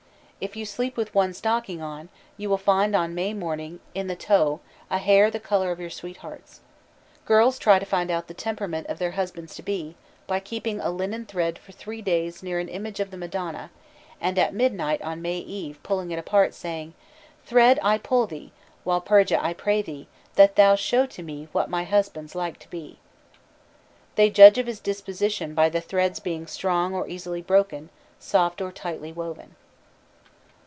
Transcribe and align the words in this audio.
If 0.43 0.55
you 0.55 0.65
sleep 0.65 0.97
with 0.97 1.13
one 1.13 1.35
stocking 1.35 1.83
on, 1.83 2.09
you 2.35 2.49
will 2.49 2.57
find 2.57 2.95
on 2.95 3.13
May 3.13 3.31
morning 3.31 3.79
in 3.93 4.07
the 4.07 4.15
toe 4.15 4.59
a 4.89 4.97
hair 4.97 5.29
the 5.29 5.39
color 5.39 5.69
of 5.71 5.79
your 5.79 5.91
sweetheart's. 5.91 6.61
Girls 7.27 7.59
try 7.59 7.77
to 7.77 7.85
find 7.85 8.09
out 8.09 8.25
the 8.25 8.33
temperament 8.33 8.87
of 8.87 8.97
their 8.97 9.11
husbands 9.11 9.53
to 9.53 9.61
be 9.61 9.93
by 10.25 10.39
keeping 10.39 10.79
a 10.79 10.89
linen 10.89 11.27
thread 11.27 11.59
for 11.59 11.73
three 11.73 12.01
days 12.01 12.41
near 12.41 12.57
an 12.57 12.69
image 12.69 12.99
of 12.99 13.11
the 13.11 13.17
Madonna, 13.17 13.69
and 14.19 14.39
at 14.39 14.51
midnight 14.55 14.99
on 15.03 15.21
May 15.21 15.37
Eve 15.37 15.77
pulling 15.83 16.09
it 16.09 16.17
apart, 16.17 16.55
saying: 16.55 16.95
"Thread, 17.45 17.77
I 17.83 17.99
pull 17.99 18.25
thee; 18.25 18.51
Walpurga, 18.83 19.37
I 19.45 19.53
pray 19.53 19.83
thee, 19.83 20.07
That 20.37 20.55
thou 20.55 20.73
show 20.73 21.05
to 21.05 21.21
me 21.21 21.49
What 21.51 21.69
my 21.69 21.83
husband's 21.83 22.33
like 22.33 22.57
to 22.61 22.69
be." 22.71 22.97
They 24.15 24.31
judge 24.31 24.57
of 24.57 24.65
his 24.65 24.79
disposition 24.79 25.53
by 25.53 25.69
the 25.69 25.81
thread's 25.81 26.19
being 26.19 26.47
strong 26.47 26.95
or 26.95 27.07
easily 27.07 27.43
broken, 27.43 27.91
soft 28.19 28.59
or 28.59 28.71
tightly 28.71 29.11
woven. 29.11 29.55